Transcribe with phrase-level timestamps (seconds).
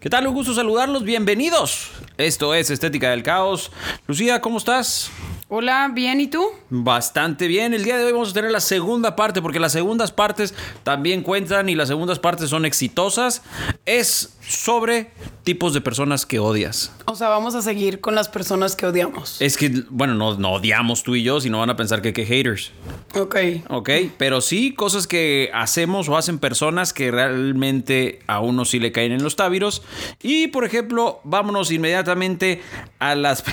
[0.00, 0.26] ¿Qué tal?
[0.26, 1.04] Un gusto saludarlos.
[1.04, 1.90] Bienvenidos.
[2.16, 3.70] Esto es Estética del Caos.
[4.06, 5.10] Lucía, ¿cómo estás?
[5.50, 6.42] Hola, bien, ¿y tú?
[6.70, 7.74] Bastante bien.
[7.74, 10.54] El día de hoy vamos a tener la segunda parte porque las segundas partes
[10.84, 13.42] también cuentan y las segundas partes son exitosas.
[13.84, 15.10] Es sobre
[15.44, 16.92] tipos de personas que odias.
[17.06, 19.40] O sea, vamos a seguir con las personas que odiamos.
[19.40, 22.26] Es que, bueno, no, no odiamos tú y yo, sino van a pensar que que
[22.26, 22.72] haters.
[23.14, 23.36] Ok.
[23.68, 28.92] Ok, pero sí cosas que hacemos o hacen personas que realmente a uno sí le
[28.92, 29.82] caen en los tábiros.
[30.22, 32.62] Y, por ejemplo, vámonos inmediatamente
[32.98, 33.44] a las...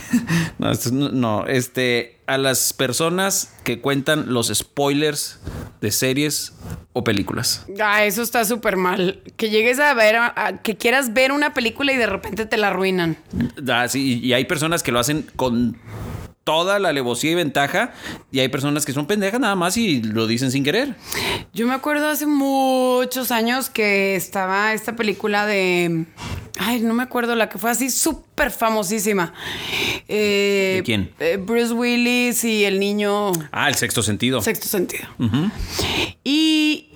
[0.92, 2.17] no, este...
[2.28, 5.40] A las personas que cuentan los spoilers
[5.82, 6.54] de series
[6.94, 7.66] o películas.
[7.82, 9.22] Ah, eso está súper mal.
[9.38, 12.58] Que llegues a ver, a- a- que quieras ver una película y de repente te
[12.58, 13.18] la arruinan.
[13.70, 15.78] Ah, sí, y hay personas que lo hacen con
[16.48, 17.92] toda la alevosía y ventaja.
[18.32, 20.96] Y hay personas que son pendejas nada más y lo dicen sin querer.
[21.54, 26.06] Yo me acuerdo hace muchos años que estaba esta película de...
[26.58, 29.34] Ay, no me acuerdo, la que fue así súper famosísima.
[30.08, 31.12] Eh, ¿De quién?
[31.20, 33.34] eh, Bruce Willis y el niño...
[33.52, 34.42] Ah, el sexto sentido.
[34.42, 35.06] Sexto sentido.
[36.24, 36.88] Y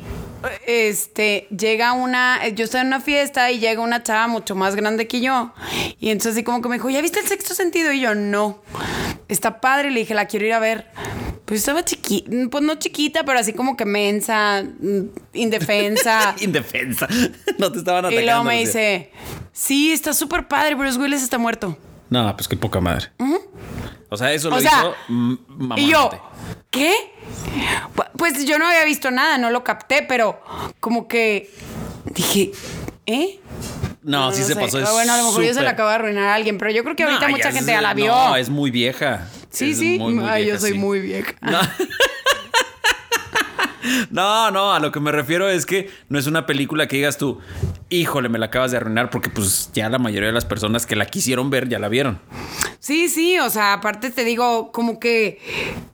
[0.66, 5.08] este llega una, yo estaba en una fiesta y llega una chava mucho más grande
[5.08, 5.54] que yo.
[6.00, 7.92] Y entonces así como que me dijo, ¿ya viste el sexto sentido?
[7.92, 8.62] Y yo, no.
[9.32, 10.88] Está padre, le dije, la quiero ir a ver.
[11.46, 15.00] Pues estaba chiquita, pues no chiquita, pero así como que mensa, mm,
[15.34, 16.36] indefensa.
[16.42, 17.08] Indefensa.
[17.58, 18.26] No te estaban y atacando.
[18.26, 19.12] luego me dice,
[19.52, 21.78] sí, está súper padre, Bruce Willis está muerto.
[22.10, 23.08] No, pues qué poca madre.
[24.10, 26.10] O sea, eso lo O sea, hizo mm, Y yo.
[26.70, 26.94] ¿qué?
[27.96, 30.42] Pu- Pues yo no había visto nada, no lo capté, pero
[30.82, 31.50] como que
[32.06, 32.52] dije,
[33.06, 33.40] ¿eh?
[34.04, 34.60] No, sí no se sé.
[34.60, 34.78] pasó.
[34.80, 36.84] Ah, Bueno, a lo mejor yo se la acabo de arruinar a alguien, pero yo
[36.84, 38.08] creo que ahorita No, mucha gente es- ya la vio.
[38.08, 39.28] No, es muy vieja.
[39.52, 39.98] sí, Es sí.
[40.00, 40.78] muy, muy Ay, vieja, yo soy sí.
[40.78, 41.34] muy vieja.
[44.12, 47.18] No, no, a lo que me refiero es que no es una película que digas
[47.18, 47.40] tú,
[47.90, 50.96] híjole, me la acabas de arruinar, porque pues ya la mayoría de las personas que
[50.96, 52.20] la quisieron ver ya la vieron.
[52.80, 55.40] Sí, sí, o sea, aparte te digo, como que,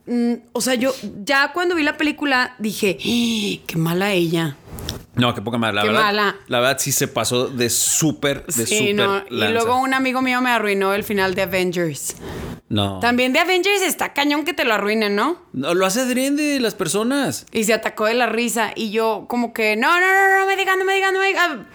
[0.06, 0.92] mm, o sea, yo
[1.24, 4.56] ya cuando vi la película dije, "¡Ah, qué mala ella.
[5.14, 5.74] No, qué poca madre.
[5.76, 6.36] La Qué verdad, mala.
[6.46, 8.94] la verdad sí se pasó de súper, de Sí, súper.
[8.94, 9.22] no.
[9.28, 12.14] Y luego un amigo mío me arruinó el final de Avengers.
[12.68, 13.00] No.
[13.00, 15.42] También de Avengers está cañón que te lo arruinen, ¿no?
[15.52, 17.46] No, lo hace adrede las personas.
[17.50, 18.72] Y se atacó de la risa.
[18.76, 21.26] Y yo, como que, no, no, no, no me digan, no me digan, no me
[21.26, 21.66] digan.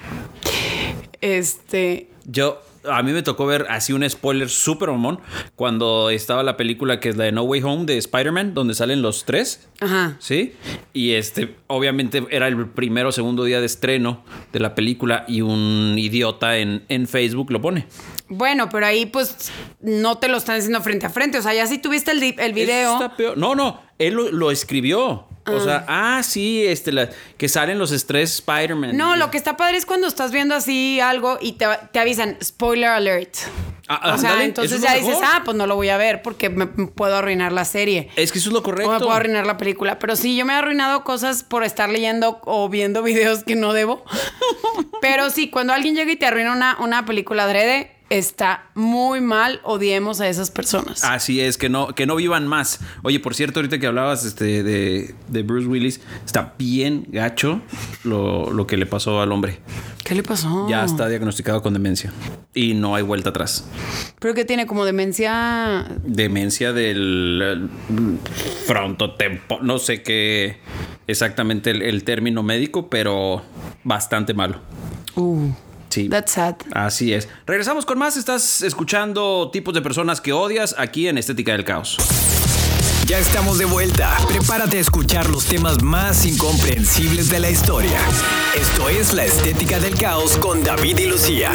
[1.21, 2.09] Este.
[2.25, 5.19] Yo, a mí me tocó ver así un spoiler súper mamón
[5.55, 9.01] cuando estaba la película que es la de No Way Home de Spider-Man, donde salen
[9.01, 9.67] los tres.
[9.79, 10.15] Ajá.
[10.19, 10.53] ¿Sí?
[10.93, 15.41] Y este, obviamente era el primero o segundo día de estreno de la película y
[15.41, 17.87] un idiota en, en Facebook lo pone.
[18.29, 19.51] Bueno, pero ahí pues
[19.81, 21.37] no te lo están diciendo frente a frente.
[21.37, 22.93] O sea, ya si tuviste el, el video.
[22.93, 23.37] Está peor.
[23.37, 25.27] No, no, él lo, lo escribió.
[25.45, 28.95] O sea, ah, sí, este, la- que salen los tres Spider-Man.
[28.95, 32.37] No, lo que está padre es cuando estás viendo así algo y te, te avisan,
[32.41, 33.35] spoiler alert.
[33.89, 35.25] Ah, o sea, entonces ya dices, mejor.
[35.27, 38.07] ah, pues no lo voy a ver porque me me puedo arruinar la serie.
[38.15, 38.89] Es que eso es lo correcto.
[38.89, 39.99] O me puedo arruinar la película.
[39.99, 43.73] Pero sí, yo me he arruinado cosas por estar leyendo o viendo videos que no
[43.73, 44.05] debo.
[45.01, 49.59] Pero sí, cuando alguien llega y te arruina una, una película adrede, está muy mal.
[49.63, 51.03] Odiemos a esas personas.
[51.03, 52.79] Así es, que no, que no vivan más.
[53.01, 57.61] Oye, por cierto, ahorita que hablabas este, de, de Bruce Willis, está bien gacho
[58.03, 59.59] lo, lo que le pasó al hombre.
[60.03, 60.67] ¿Qué le pasó?
[60.69, 62.11] Ya está diagnosticado con demencia.
[62.53, 63.65] Y no hay vuelta atrás.
[64.19, 65.85] Pero que tiene como demencia.
[66.03, 67.67] Demencia del eh,
[68.67, 69.59] frontotempo.
[69.61, 70.57] No sé qué
[71.07, 73.43] exactamente el, el término médico, pero
[73.83, 74.59] bastante malo.
[75.93, 76.09] Sí.
[76.09, 76.55] that's sad.
[76.73, 77.27] Así es.
[77.45, 78.17] Regresamos con más.
[78.17, 81.97] Estás escuchando tipos de personas que odias aquí en Estética del Caos.
[83.05, 84.17] Ya estamos de vuelta.
[84.27, 87.99] Prepárate a escuchar los temas más incomprensibles de la historia.
[88.59, 91.51] Esto es La Estética del Caos con David y Lucía.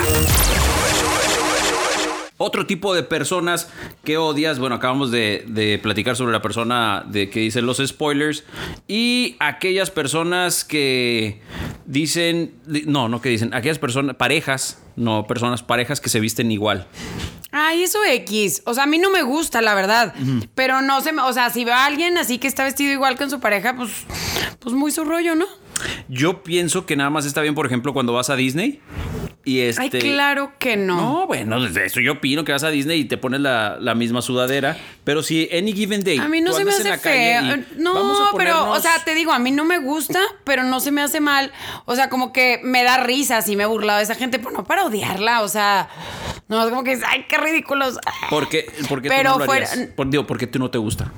[2.38, 3.68] Otro tipo de personas
[4.04, 8.44] que odias, bueno, acabamos de, de platicar sobre la persona de que dicen los spoilers
[8.86, 11.40] y aquellas personas que
[11.86, 16.50] dicen, di- no, no que dicen, aquellas personas, parejas, no, personas, parejas que se visten
[16.52, 16.86] igual.
[17.50, 18.62] Ay, eso X.
[18.66, 20.14] O sea, a mí no me gusta, la verdad.
[20.54, 21.22] Pero no se me.
[21.22, 23.90] O sea, si veo a alguien así que está vestido igual con su pareja, pues.
[24.60, 25.46] Pues muy su rollo, ¿no?
[26.08, 28.80] Yo pienso que nada más está bien, por ejemplo, cuando vas a Disney
[29.48, 29.80] y este...
[29.82, 30.96] Ay, claro que no.
[30.96, 33.94] No, bueno, desde eso yo opino que vas a Disney y te pones la, la
[33.94, 34.76] misma sudadera.
[35.04, 36.18] Pero si any given day.
[36.18, 37.42] A mí no se me hace feo.
[37.76, 41.00] No, pero, o sea, te digo, a mí no me gusta, pero no se me
[41.00, 41.50] hace mal.
[41.86, 44.50] O sea, como que me da risa si me he burlado de esa gente, pero
[44.50, 45.42] no para odiarla.
[45.42, 45.88] O sea,
[46.48, 47.98] no es como que, ay, qué ridículos.
[48.28, 49.88] ¿Por qué, por qué Pero tú no lo fuera- harías?
[49.96, 51.10] Por, digo, ¿por qué tú no te gusta?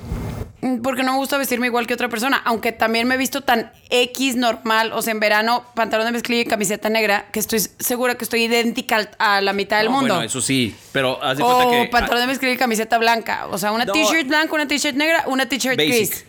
[0.82, 2.42] Porque no me gusta vestirme igual que otra persona.
[2.44, 4.92] Aunque también me he visto tan X normal.
[4.92, 8.42] O sea, en verano, pantalón de mezclilla y camiseta negra, que estoy segura que estoy
[8.44, 10.14] idéntica a la mitad del No, mundo.
[10.14, 11.88] Bueno, eso sí, pero haz de cuenta O que...
[11.90, 13.46] pantalón de mezclilla y camiseta blanca.
[13.50, 13.92] O sea, una No.
[13.94, 16.24] t-shirt blanca, una t-shirt negra, una t-shirt gris.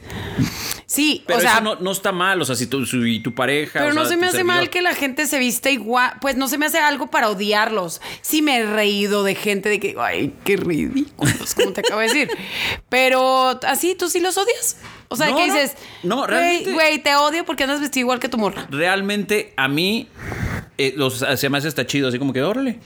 [0.92, 3.34] Sí, Pero o sea, eso no, no está mal, o sea, si tu, si tu
[3.34, 3.80] pareja...
[3.80, 6.16] Pero o no sea, se me hace mal que la gente se vista igual.
[6.20, 8.02] Pues no se me hace algo para odiarlos.
[8.22, 12.08] Sí me he reído de gente de que, ay, qué ridículos, como te acabo de
[12.08, 12.30] decir.
[12.90, 14.80] Pero así, ¿tú sí los odias?
[15.08, 15.54] O sea, No, ¿qué no.
[15.54, 15.78] dices?
[16.04, 18.68] No, "Güey, realmente- Güey, te odio porque andas vestido igual que tu morra.
[18.70, 20.10] Realmente a mí
[20.78, 22.80] eh, los, se me hace hasta chido, así como que órale,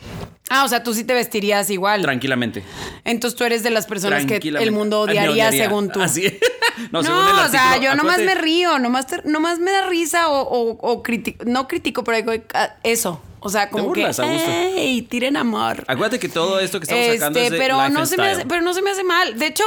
[0.49, 2.01] Ah, o sea, tú sí te vestirías igual.
[2.03, 2.63] tranquilamente.
[3.03, 5.51] Entonces tú eres de las personas que el mundo odiaría.
[5.51, 6.01] según tú.
[6.01, 6.21] Así.
[6.91, 9.87] no, No, según el o sea, yo nomás me río, nomás, te- nomás me da
[9.87, 13.21] risa o, o, o critico, no critico, pero digo, ah, eso.
[13.39, 14.49] O sea, como que, burlas gusto.
[14.49, 15.03] ¡ey!
[15.03, 15.83] Tiren amor.
[15.87, 18.27] Acuérdate que todo esto que estamos sacando es de Este, pero life no se me
[18.29, 19.37] hace, pero no se me hace mal.
[19.37, 19.63] De hecho,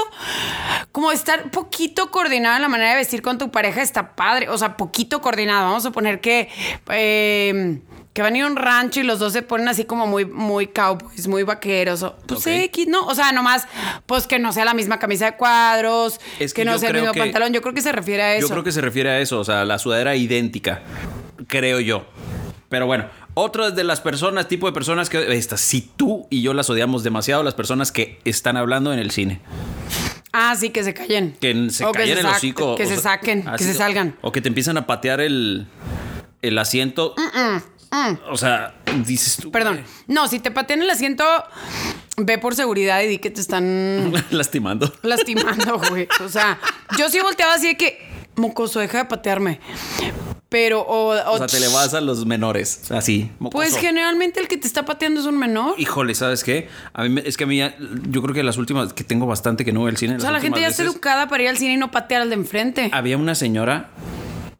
[0.91, 4.49] como estar poquito coordinado en la manera de vestir con tu pareja está padre.
[4.49, 5.67] O sea, poquito coordinado.
[5.67, 6.49] Vamos a poner que
[6.91, 7.79] eh,
[8.19, 10.25] que van a ir a un rancho y los dos se ponen así como muy,
[10.25, 12.03] muy cowboys, muy vaqueros.
[12.03, 12.47] o- Pues Ok.
[12.49, 13.06] X, ¿no?
[13.06, 13.69] O sea, nomás,
[14.06, 16.97] pues que no sea la misma camisa de cuadros, Es que, que no sea el
[16.97, 17.53] mismo que- pantalón.
[17.53, 18.49] Yo creo que se refiere a eso.
[18.49, 20.82] Yo creo que se refiere a eso, o sea, la sudadera idéntica,
[21.47, 22.06] creo yo.
[22.69, 23.05] Pero bueno,
[23.35, 27.05] otra de las personas, tipo de personas que estas, si tú y yo las odiamos
[27.05, 29.41] demasiado, las personas que están hablando en el cine.
[30.32, 31.37] Ah, sí, que se callen.
[31.41, 32.75] Que se O callen el sac- hocico.
[32.75, 34.17] Que se sea, saquen, que así- se salgan.
[34.23, 35.69] O que te empiezan a patear el,
[36.43, 37.14] el asiento.
[38.31, 38.75] O sea,
[39.06, 39.50] dices tú.
[39.50, 39.81] Perdón.
[40.06, 41.25] No, si te patean el asiento,
[42.17, 44.93] ve por seguridad y di que te están Lastimando.
[45.02, 46.08] lastimando, güey.
[46.25, 46.58] O sea,
[46.99, 47.99] yo sí volteaba así de que,
[48.37, 49.61] mocoso, deja de patearme.
[50.50, 52.90] Pero, o, o- O sea, te le vas a los menores.
[52.90, 53.31] Así.
[53.38, 53.76] Pues mocoso.
[53.81, 55.75] generalmente el que te está pateando es un menor.
[55.79, 56.69] Híjole, ¿sabes qué?
[56.94, 57.75] A mí, me- es que a mí, ya-
[58.08, 60.17] yo creo que las últimas, que tengo bastante que no voy al cine.
[60.17, 62.31] O sea, la gente ya está educada para ir al cine y no patear al
[62.31, 62.88] de enfrente.
[62.94, 63.90] Había una señora,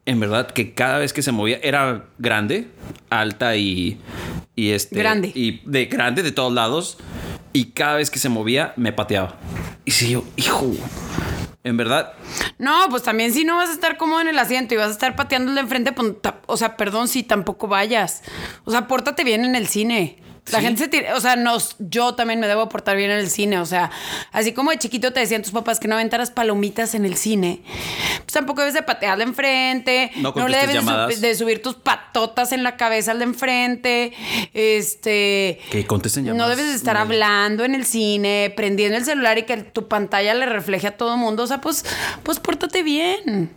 [0.09, 2.69] en verdad, que cada vez que se movía, era grande,
[3.11, 4.01] alta y.
[4.57, 5.33] y este, Grande.
[5.35, 6.97] Y de grande de todos lados.
[7.53, 9.37] Y cada vez que se movía, me pateaba.
[9.85, 10.73] Y sí, yo, hijo.
[11.63, 12.15] En verdad,
[12.57, 14.93] No, pues también si no vas a estar cómodo en el asiento y vas a
[14.93, 16.15] estar de enfrente, pues,
[16.47, 18.23] o sea, perdón si tampoco vayas.
[18.65, 20.17] O sea, pórtate bien en el cine.
[20.53, 20.65] La Sí.
[20.65, 23.59] gente se tira, o sea, nos, yo también me debo portar bien en el cine,
[23.59, 23.91] o sea,
[24.33, 27.61] así como de chiquito te decían tus papás que no aventaras palomitas en el cine,
[28.19, 31.15] pues tampoco debes de patear de enfrente, No no, le debes de, llamadas.
[31.15, 34.13] sub- de subir tus patotas en la cabeza al de enfrente,
[34.55, 35.59] este...
[35.71, 36.57] que contesten No llamadas.
[36.57, 40.47] debes de estar hablando en el cine, prendiendo el celular y que tu pantalla le
[40.47, 41.43] refleje a todo mundo.
[41.43, 41.85] O sea, pues,
[42.23, 43.51] pues pórtate bien.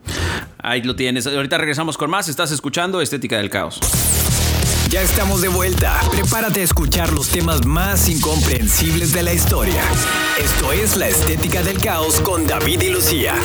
[0.60, 1.28] Ahí lo tienes.
[1.28, 2.28] Ahorita regresamos con más.
[2.30, 3.80] Estás escuchando Estética del Caos.
[4.92, 6.02] Ya estamos de vuelta.
[6.12, 9.82] Prepárate a escuchar los temas más incomprensibles de la historia.
[10.38, 13.36] Esto es La Estética del Caos con David y Lucía.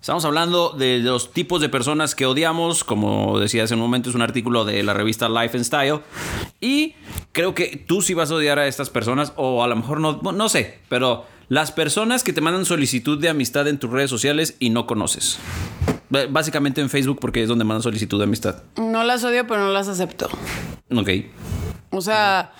[0.00, 2.84] Estamos hablando de los tipos de personas que odiamos.
[2.84, 6.00] Como decía hace un momento, es un artículo de la revista Life and Style.
[6.60, 6.94] Y
[7.32, 10.20] creo que tú sí vas a odiar a estas personas, o a lo mejor no,
[10.22, 14.56] no sé, pero las personas que te mandan solicitud de amistad en tus redes sociales
[14.58, 15.38] y no conoces.
[16.10, 18.62] B- Básicamente en Facebook, porque es donde mandan solicitud de amistad.
[18.76, 20.28] No las odio, pero no las acepto.
[20.94, 21.08] Ok.
[21.90, 22.52] O sea,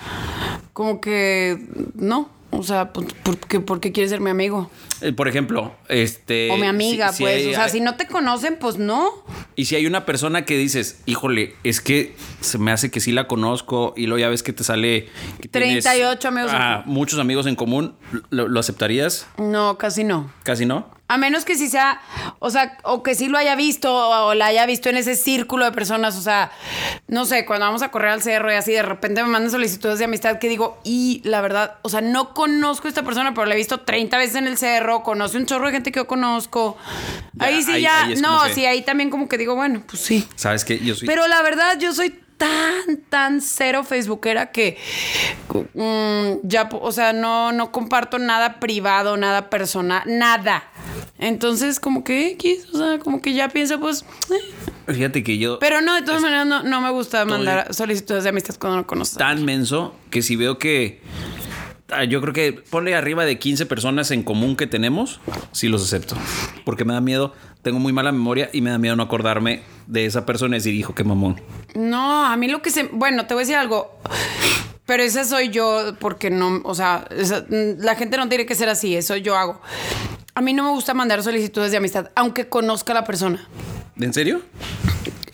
[0.72, 2.30] como que no.
[2.50, 4.70] O sea, pues, ¿por qué, por qué quieres ser mi amigo?
[5.02, 6.50] Eh, Por ejemplo, este.
[6.50, 7.36] O mi amiga, si- si pues.
[7.36, 9.10] hay- o sea, si no te conocen, pues no.
[9.54, 13.12] Y si hay una persona que dices, híjole, es que se me hace que sí
[13.12, 15.08] la conozco y luego ya ves que te sale...
[15.40, 16.94] Que tienes, 38 amigos en ah, común.
[16.94, 17.94] muchos amigos en común,
[18.30, 19.26] ¿lo, lo aceptarías?
[19.36, 20.32] No, casi no.
[20.42, 20.88] Casi no.
[21.08, 22.00] A menos que sí sea,
[22.38, 25.64] o sea, o que sí lo haya visto o la haya visto en ese círculo
[25.64, 26.50] de personas, o sea,
[27.06, 29.98] no sé, cuando vamos a correr al cerro y así de repente me mandan solicitudes
[29.98, 33.46] de amistad que digo, y la verdad, o sea, no conozco a esta persona, pero
[33.46, 36.06] la he visto 30 veces en el cerro, conoce un chorro de gente que yo
[36.06, 36.76] conozco.
[37.34, 39.82] Ya, ahí sí ahí- ya, ahí no, que- sí, ahí también como que digo, bueno,
[39.88, 40.28] pues sí.
[40.36, 40.78] ¿Sabes qué?
[40.78, 41.06] Yo soy...
[41.08, 44.76] Pero la verdad, yo soy tan, tan cero facebookera que
[45.74, 50.64] mm, ya, o sea, no, no comparto nada privado, nada personal, nada.
[51.18, 54.04] Entonces, como que X, o sea, como que ya pienso, pues.
[54.30, 54.92] eh.
[54.94, 55.58] Fíjate que yo...
[55.58, 58.86] Pero no, de todas maneras, no, no me gusta mandar solicitudes de amistad cuando no
[58.86, 59.18] conoces.
[59.18, 61.00] tan menso que si veo que
[61.90, 65.20] ah, yo creo que ponle arriba de 15 personas en común que tenemos,
[65.52, 66.14] sí los acepto.
[66.64, 70.06] Porque me da miedo, tengo muy mala memoria y me da miedo no acordarme de
[70.06, 71.40] esa persona y decir, hijo, qué mamón.
[71.74, 72.84] No, a mí lo que se.
[72.84, 73.98] Bueno, te voy a decir algo.
[74.86, 76.62] Pero ese soy yo porque no.
[76.64, 78.96] O sea, esa- la gente no tiene que ser así.
[78.96, 79.60] Eso yo hago.
[80.38, 83.48] A mí no me gusta mandar solicitudes de amistad, aunque conozca a la persona.
[83.98, 84.40] ¿En serio?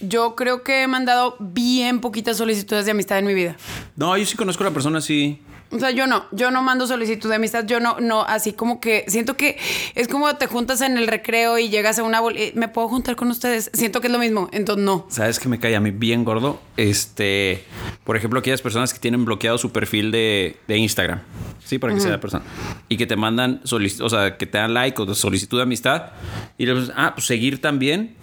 [0.01, 3.55] Yo creo que he mandado bien poquitas solicitudes de amistad en mi vida.
[3.97, 5.43] No, yo sí conozco a la persona, sí.
[5.71, 8.81] O sea, yo no, yo no mando solicitud de amistad, yo no, no, así como
[8.81, 9.59] que siento que
[9.95, 12.89] es como te juntas en el recreo y llegas a una bol- eh, ¿me puedo
[12.89, 13.71] juntar con ustedes?
[13.75, 15.05] Siento que es lo mismo, entonces no.
[15.11, 16.61] ¿Sabes que me cae a mí bien gordo?
[16.79, 17.63] Este,
[18.05, 21.23] por ejemplo, aquellas personas que tienen bloqueado su perfil de, de Instagram.
[21.65, 22.45] Sí, para que sea la persona.
[22.91, 26.13] Y que te mandan solicitud, o sea, que te dan like o solicitud de amistad.
[26.59, 28.15] Y le ah, pues seguir también.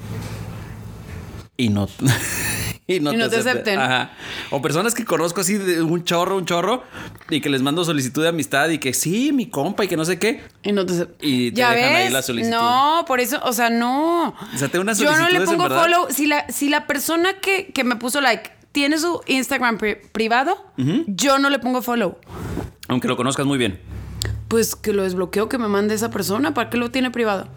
[1.58, 1.90] Y no.
[2.88, 3.80] y no, Y no te acepten.
[3.80, 4.12] Ajá.
[4.52, 6.84] O personas que conozco así de un chorro, un chorro.
[7.32, 10.06] Y que les mando solicitud de amistad y que sí, mi compa y que no
[10.06, 10.44] sé qué.
[10.62, 12.56] Y no te Y te ¿Ya dejan ahí la solicitud.
[12.56, 14.28] No, por eso, o sea, no.
[14.28, 16.08] O sea, tengo unas Yo no le pongo follow.
[16.12, 20.58] Si la, si la persona que, que me puso like tiene su Instagram pri- privado,
[21.08, 22.18] yo no le pongo follow.
[22.88, 23.80] Aunque lo conozcas muy bien.
[24.48, 26.54] Pues que lo desbloqueo, que me mande esa persona.
[26.54, 27.48] ¿Para qué lo tiene privado?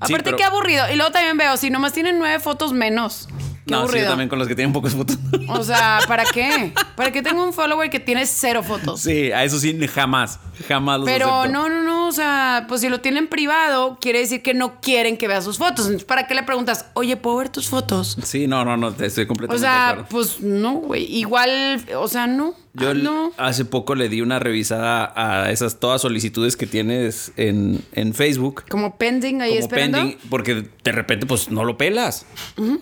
[0.00, 0.84] Aparte, pero- qué aburrido.
[0.92, 3.28] Y luego también veo, si nomás tienen nueve fotos menos.
[3.66, 5.18] Qué no, sí, yo también con los que tienen pocas fotos.
[5.48, 6.74] O sea, ¿para qué?
[6.96, 9.00] ¿Para qué tengo un follower que tiene cero fotos?
[9.00, 10.38] Sí, a eso sí, jamás.
[10.68, 11.52] Jamás los Pero acepto.
[11.52, 15.16] no, no, no, o sea, pues si lo tienen privado, quiere decir que no quieren
[15.16, 15.86] que vea sus fotos.
[15.86, 18.18] Entonces, ¿para qué le preguntas, oye, ¿puedo ver tus fotos?
[18.22, 20.08] Sí, no, no, no, estoy O completamente de sea, acuerdo.
[20.10, 21.04] pues no, güey.
[21.16, 22.54] Igual, o sea, no.
[22.74, 23.32] Yo Ah, no.
[23.36, 28.64] hace poco le di una revisada a esas todas solicitudes que tienes en, en Facebook.
[28.68, 29.98] Como pending ahí Como esperando.
[29.98, 32.26] pending, porque de repente pues no lo pelas.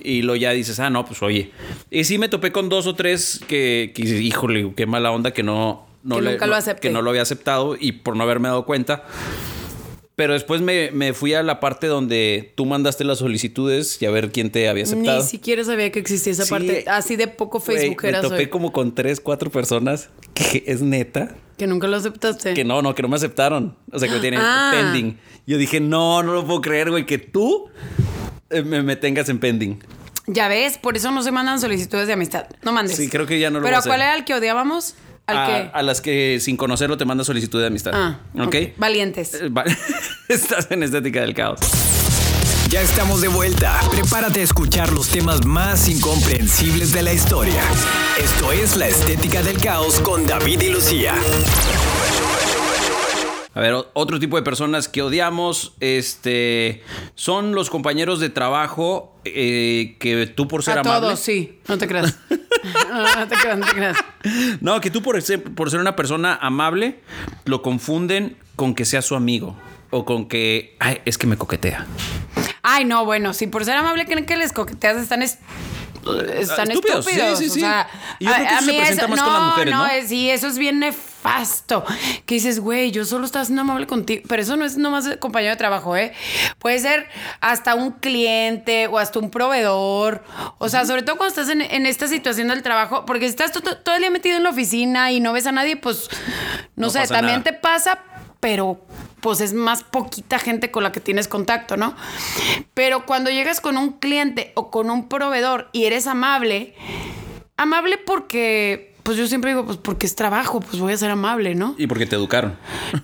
[0.02, 1.52] Y lo ya dices, ah, no, pues oye.
[1.90, 5.42] Y sí me topé con dos o tres que, que híjole, qué mala onda que
[5.42, 5.86] no...
[6.02, 6.76] no Que nunca lo no-.
[6.80, 9.04] Que no lo había aceptado y por no haberme dado cuenta.
[10.14, 14.10] Pero después me, me fui a la parte donde tú mandaste las solicitudes y a
[14.10, 15.22] ver quién te había aceptado.
[15.22, 16.50] Ni siquiera sabía que existía esa Sí.
[16.50, 16.84] parte.
[16.86, 18.46] Así de poco Güey, Facebookera Me topé soy.
[18.48, 21.34] como con tres, cuatro personas que es neta.
[21.56, 22.52] Que nunca lo aceptaste.
[22.52, 23.74] Que no, no, que no me aceptaron.
[23.90, 24.70] O sea, que me tienen Ah.
[24.74, 25.18] pending.
[25.46, 27.70] Yo dije, no, no lo puedo creer, güey, que tú
[28.50, 29.78] eh, me, me tengas en pending.
[30.26, 32.46] Ya ves, por eso no se mandan solicitudes de amistad.
[32.62, 32.96] No mandes.
[32.96, 34.08] Sí, creo que ya no lo Pero voy ¿a cuál hacer.
[34.12, 34.94] era el que odiábamos?
[35.26, 35.70] ¿Al a, que?
[35.72, 37.92] a las que sin conocerlo te manda solicitud de amistad.
[37.94, 38.46] Ah, ¿Ok?
[38.46, 38.56] ok.
[38.76, 39.34] Valientes.
[39.34, 39.50] Eh,
[40.28, 41.60] Estás en estética del caos.
[42.68, 43.78] Ya estamos de vuelta.
[43.90, 47.62] Prepárate a escuchar los temas más incomprensibles de la historia.
[48.18, 51.14] Esto es La Estética del Caos con David y Lucía.
[53.54, 56.82] A ver, otro tipo de personas que odiamos, este,
[57.14, 61.00] son los compañeros de trabajo eh, que tú por ser A amable.
[61.08, 61.58] todos, sí.
[61.68, 62.16] No te creas.
[62.88, 63.96] no, no te creas, no te creas.
[64.60, 67.00] No, que tú por ser, por ser una persona amable
[67.44, 69.56] lo confunden con que sea su amigo
[69.90, 71.86] o con que, ay, es que me coquetea.
[72.62, 75.38] Ay, no, bueno, si por ser amable creen que les coqueteas están es-
[76.36, 77.38] están Estúpidos, estúpidos.
[77.38, 77.60] sí, sí, o sí.
[77.60, 77.88] sea,
[78.18, 79.86] creo que eso se presenta más no, con las mujeres, ¿no?
[79.86, 80.82] es- sí, eso es bien
[81.22, 81.84] nefasto.
[82.26, 84.22] Que dices, güey, yo solo estaba siendo amable contigo.
[84.28, 86.12] Pero eso no es nomás compañero de trabajo, ¿eh?
[86.58, 87.08] Puede ser
[87.40, 90.22] hasta un cliente o hasta un proveedor.
[90.58, 93.52] O sea, sobre todo cuando estás en, en esta situación del trabajo, porque si estás
[93.52, 96.08] to- to- todo el día metido en la oficina y no ves a nadie, pues,
[96.76, 97.44] no, No sé, también nada.
[97.44, 97.98] te pasa,
[98.40, 98.80] pero
[99.20, 101.94] pues es más poquita gente con la que tienes contacto, ¿no?
[102.74, 106.74] Pero cuando llegas con un cliente o con un proveedor y eres amable,
[107.56, 111.54] amable porque, pues yo siempre digo, pues porque es trabajo, pues voy a ser amable,
[111.54, 111.74] ¿no?
[111.78, 112.56] Y porque te educaron.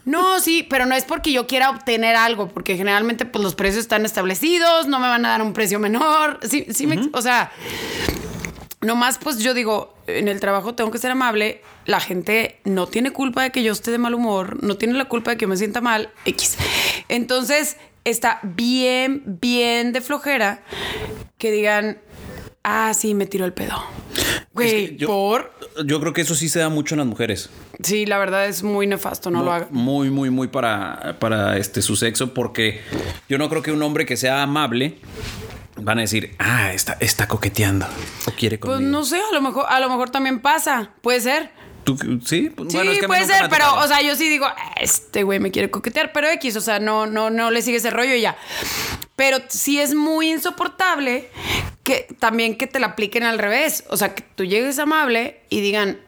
[0.04, 3.82] No, sí, pero no es porque yo quiera obtener algo, porque generalmente pues los precios
[3.82, 7.50] están establecidos, no me van a dar un precio menor, sí, sí, me- o sea,
[8.80, 13.10] nomás pues yo digo, en el trabajo tengo que ser amable, la gente no tiene
[13.10, 15.56] culpa de que yo esté de mal humor, no tiene la culpa de que me
[15.56, 16.56] sienta mal, X.
[17.08, 20.62] Entonces está bien, bien de flojera
[21.38, 21.98] que digan,
[22.62, 23.82] ah, sí, me tiró el pedo.
[24.64, 25.52] Güey, que yo- por...
[25.84, 27.50] Yo creo que eso sí se da mucho en las mujeres.
[27.82, 29.68] Sí, la verdad es muy nefasto, no lo hagan.
[29.70, 32.80] Muy, muy, muy para, para este, su sexo, porque
[33.28, 34.96] yo no creo que un hombre que sea amable
[35.80, 37.86] van a decir, ah, está, está coqueteando
[38.26, 38.90] o quiere Pues conmigo.
[38.90, 40.90] no sé, a lo mejor, a lo mejor también pasa.
[41.02, 41.50] Puede ser.
[41.96, 45.40] ¿Tú, sí, es que puede ser, pero, o sea, yo sí digo, "Ah, este güey
[45.40, 48.20] me quiere coquetear, pero X, o sea, no, no, no le sigue ese rollo y
[48.20, 48.36] ya.
[49.16, 51.30] Pero sí es muy insoportable
[51.82, 53.84] que también que te la apliquen al revés.
[53.88, 55.98] O sea, que tú llegues amable y digan,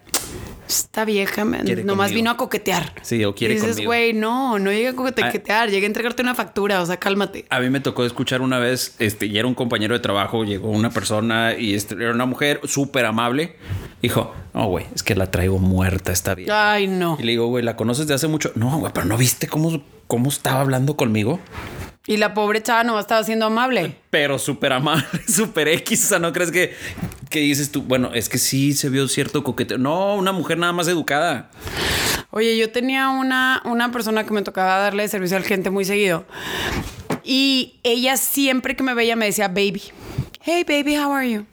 [0.70, 2.06] Esta vieja nomás conmigo.
[2.14, 2.92] vino a coquetear.
[3.02, 4.94] Sí, o quiere y dices, güey, no, no llegué a Ah.
[4.94, 7.44] coquetear, llegué a entregarte una factura, o sea, cálmate.
[7.50, 10.70] A mí me tocó escuchar una vez, este, y era un compañero de trabajo, llegó
[10.70, 13.56] una persona y este, era una mujer súper amable.
[14.00, 16.50] Dijo, no, güey, es que la traigo muerta, está bien.
[16.52, 17.16] Ay, no.
[17.18, 18.52] Y le digo, güey, ¿la conoces de hace mucho?
[18.54, 21.40] No, güey, pero ¿no viste cómo, cómo estaba hablando conmigo?
[22.06, 23.94] Y la pobre chava nomás estaba siendo amable.
[24.08, 26.04] Pero súper amable, súper X.
[26.06, 26.74] O sea, ¿no crees que,
[27.30, 27.82] que dices tú?
[27.82, 29.78] Bueno, es que sí se vio cierto coqueteo.
[29.78, 31.50] No, una mujer nada más educada.
[32.30, 36.26] Oye, yo tenía una, una persona que me tocaba darle servicio al gente muy seguido.
[37.24, 39.82] Y ella siempre que me veía me decía, baby.
[40.42, 41.46] Hey, baby, how are you?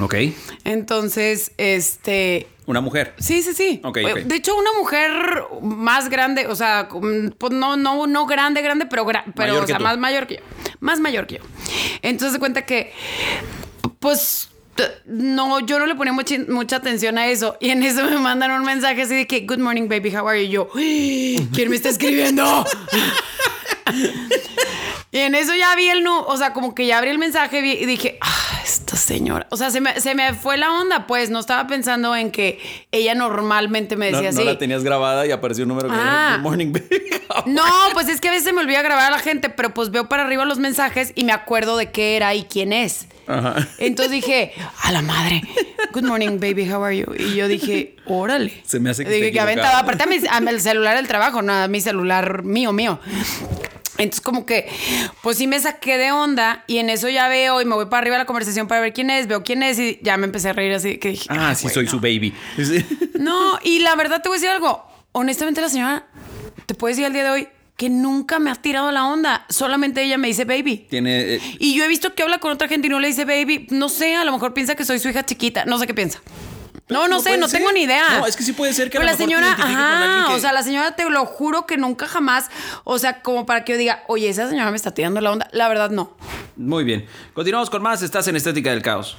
[0.00, 0.14] Ok.
[0.64, 3.14] Entonces, este, Una mujer.
[3.18, 3.80] Sí, sí, sí.
[3.84, 4.18] Ok, ok.
[4.20, 5.10] De hecho, una mujer
[5.62, 6.88] más grande, o sea,
[7.38, 10.40] pues no, no, no grande, grande, pero, gra- pero o sea, más mayor que yo.
[10.80, 11.44] Más mayor que yo.
[12.02, 12.92] Entonces se cuenta que,
[13.98, 14.48] pues,
[15.06, 17.56] no, yo no le ponía mucha, mucha atención a eso.
[17.60, 20.40] Y en eso me mandan un mensaje así de que, good morning, baby, how are
[20.40, 20.48] you?
[20.48, 22.64] Y yo, "Uy, ¿quién me está escribiendo?
[25.10, 27.60] Y en eso ya vi el nu, o sea, como que ya abrí el mensaje
[27.60, 29.46] y dije, ah, esta señora.
[29.50, 32.58] O sea, se me, se me fue la onda, pues no estaba pensando en que
[32.92, 34.46] ella normalmente me No, decía no así.
[34.46, 36.34] la tenías grabada y apareció un número que Ah.
[36.36, 36.86] Good morning, baby.
[37.46, 40.08] No, pues es que a veces me olvida grabar a la gente, pero pues veo
[40.08, 43.06] para arriba los mensajes y me acuerdo de qué era y quién es.
[43.26, 43.68] Ajá.
[43.78, 45.42] Entonces dije, a la madre,
[45.92, 47.06] good morning, baby, how are you?
[47.18, 48.62] Y yo dije, órale.
[48.64, 51.42] Se me hace que Dije que aventaba, aparte a mi, a mi celular del trabajo,
[51.42, 52.98] no a mi celular mío, mío.
[53.98, 54.68] Entonces como que,
[55.22, 57.98] pues sí me saqué de onda y en eso ya veo y me voy para
[57.98, 60.48] arriba de la conversación para ver quién es, veo quién es y ya me empecé
[60.50, 61.90] a reír así que dije, Ah, sí, güey, soy no.
[61.90, 62.32] su baby.
[63.18, 64.86] No, y la verdad te voy a decir algo.
[65.12, 66.06] Honestamente, la señora,
[66.66, 69.44] te puedo decir al día de hoy que nunca me ha tirado la onda.
[69.48, 70.86] Solamente ella me dice baby.
[70.88, 71.34] Tiene.
[71.34, 73.66] eh, Y yo he visto que habla con otra gente y no le dice baby.
[73.70, 75.64] No sé, a lo mejor piensa que soy su hija chiquita.
[75.64, 76.20] No sé qué piensa.
[76.88, 77.58] No, no, No sé, no ser.
[77.60, 78.18] tengo ni idea.
[78.18, 79.76] No, es que sí puede ser que a Pero lo la mejor te señora, con
[79.76, 82.46] ajá, que- o sea, la señora te lo juro que nunca jamás,
[82.84, 85.48] o sea, como para que yo diga, oye, esa señora me está tirando la onda.
[85.52, 86.16] La verdad, no.
[86.56, 87.06] Muy bien.
[87.34, 88.02] Continuamos con más.
[88.02, 89.16] Estás en Estética del Caos.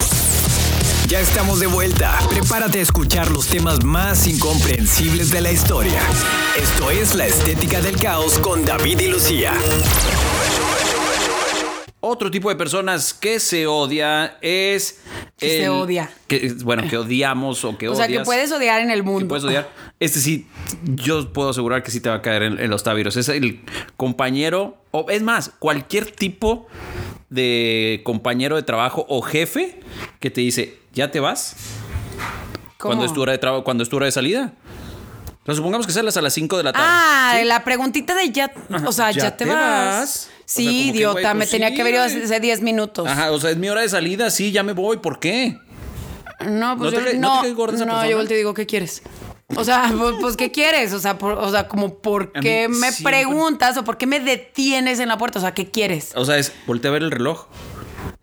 [1.08, 2.20] Ya estamos de vuelta.
[2.30, 6.00] Prepárate a escuchar los temas más incomprensibles de la historia.
[6.56, 9.54] Esto es La Estética del Caos con David y Lucía.
[12.02, 15.00] Otro tipo de personas que se odia es.
[15.40, 16.10] Que se odia.
[16.28, 18.08] Que, bueno, que odiamos o que O odias.
[18.08, 19.28] sea, que puedes odiar en el que mundo.
[19.28, 19.70] puedes odiar.
[20.00, 20.48] Este sí,
[20.84, 23.16] yo puedo asegurar que sí te va a caer en, en los tabiros.
[23.18, 23.62] Es el
[23.98, 26.68] compañero, o es más, cualquier tipo
[27.30, 29.80] de compañero de trabajo o jefe
[30.20, 31.56] que te dice, ¿ya te vas?
[32.78, 32.92] ¿Cómo?
[32.92, 34.54] Cuando es tu hora de trabajo, cuando es tu hora de salida.
[35.42, 36.88] O sea, supongamos que sales a las 5 de la tarde.
[36.88, 37.46] Ah, ¿sí?
[37.46, 38.52] la preguntita de ya,
[38.86, 40.30] o sea, ya, te, vas.
[40.50, 43.08] O sea, Sí, que, idiota, me pues tenía sí, que haber ido hace 10 minutos.
[43.08, 44.98] Ajá, o sea, es mi hora de salida, sí, ya me voy.
[44.98, 45.56] ¿Por qué?
[46.48, 49.04] No, pues ¿No yo, no no, te esa yo digo, ¿qué quieres?
[49.56, 50.94] O sea, pues, pues, ¿qué quieres?
[50.94, 54.20] O sea, por- o sea, como, ¿por qué me siempre- preguntas o por qué me
[54.20, 55.38] detienes en la puerta?
[55.38, 56.14] O sea, ¿qué quieres?
[56.16, 57.46] O sea, es voltea a ver el reloj.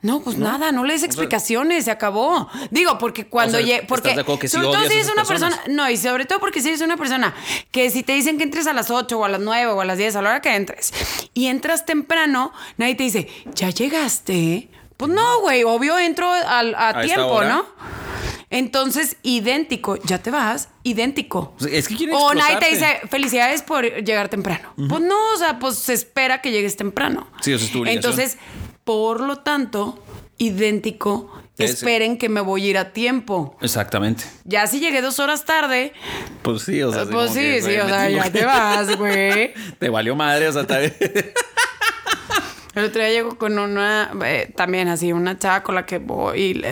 [0.06, 2.48] No, pues nada, no le des explicaciones, se acabó.
[2.70, 3.86] Digo, porque cuando O sea, llegue.
[3.88, 5.54] Porque, ¿estás de acuerdo que sobre todo si eres una personas?
[5.56, 5.76] persona.
[5.76, 7.34] No, y sobre todo porque si eres una persona
[7.72, 9.84] que si te dicen que entres a las 8 o a las 9 o a
[9.84, 10.94] las 10, a la hora que entres,
[11.34, 14.70] y entras temprano, nadie te dice, ¿ya llegaste?
[14.96, 17.42] Pues no, güey, obvio entro a, tiempo?
[17.42, 17.66] ¿no?
[18.48, 21.54] Entonces, idéntico, ya te vas, idéntico.
[21.68, 24.72] Es que O nadie te dice, felicidades por llegar temprano.
[24.88, 27.26] Pues no, o sea, pues se espera que llegues temprano.
[27.40, 28.12] Sí, o sea, es tu obligación.
[28.12, 28.38] Entonces,
[28.86, 29.98] por lo tanto,
[30.38, 33.56] idéntico, esperen que me voy a ir a tiempo.
[33.60, 34.22] Exactamente.
[34.44, 35.92] Ya si llegué dos horas tarde,
[36.42, 37.02] Pues sí, o sea.
[37.02, 39.52] así pues sí, que, sí, o sea, ya que- te vas, güey.
[39.80, 40.94] Te valió madre, o sea, está bien.
[42.76, 46.38] El otro día llego con una, eh, también así, una chava con la que voy,
[46.40, 46.62] y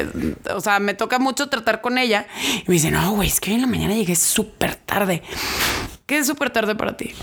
[0.53, 2.27] o sea, me toca mucho tratar con ella.
[2.59, 5.23] Y me dice, no, güey, es que hoy en la mañana llegué súper tarde.
[6.07, 7.15] ¿Qué es súper tarde para ti?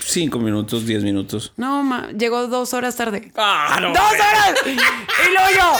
[0.00, 1.52] Cinco minutos, diez minutos.
[1.56, 3.30] No, ma, llegó dos horas tarde.
[3.36, 3.88] ¡Ah, no!
[3.92, 4.54] ¡Dos horas!
[4.66, 4.74] Y
[5.32, 5.76] luego yo.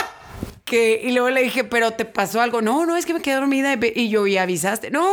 [0.63, 2.61] Que, y luego le dije, pero te pasó algo.
[2.61, 3.73] No, no, es que me quedé dormida.
[3.73, 4.89] Y, y yo, ¿y avisaste?
[4.89, 5.05] No.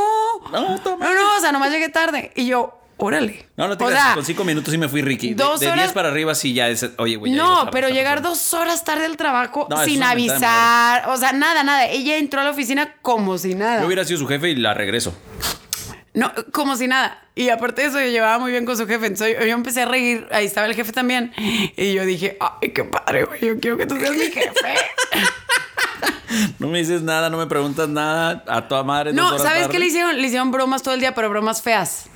[0.52, 1.04] No, toma.
[1.04, 2.32] No, no, o sea, nomás llegué tarde.
[2.36, 3.46] Y yo, órale.
[3.56, 5.34] No, no te creas, sea, con cinco minutos sí me fui Ricky.
[5.34, 6.88] De- dos de, horas- 10 para arriba sí ya es.
[6.96, 7.32] Oye, güey.
[7.32, 11.08] No, tarde, pero llegar dos horas tarde al trabajo No, sin de avisar.
[11.10, 11.86] O sea, nada, nada.
[11.86, 13.80] Ella entró a la oficina como si nada.
[13.80, 15.12] Yo hubiera sido su jefe y la regreso.
[16.14, 17.18] No, como si nada.
[17.34, 19.06] Y aparte de eso, yo llevaba muy bien con su jefe.
[19.06, 20.28] Entonces yo, yo empecé a reír.
[20.30, 21.32] Ahí estaba el jefe también.
[21.76, 23.40] Y yo dije, ay, qué padre, güey.
[23.40, 24.50] Yo quiero que tú seas mi jefe.
[26.58, 28.42] No me dices nada, no me preguntas nada.
[28.48, 29.12] A toda madre.
[29.12, 29.68] No, ¿sabes tarde.
[29.68, 30.16] qué le hicieron?
[30.16, 32.06] Le hicieron bromas todo el día, pero bromas feas.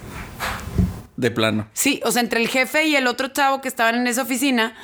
[1.17, 1.67] De plano.
[1.75, 4.75] Sí, o sea, entre el jefe y el otro chavo que estaban en esa oficina,